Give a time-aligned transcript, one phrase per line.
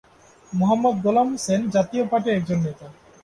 [0.53, 2.87] মোহাম্মদ গোলাম হোসেন জাতীয় পার্টির একজন নেতা।